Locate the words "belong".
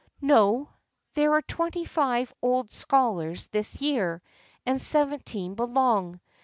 5.53-6.19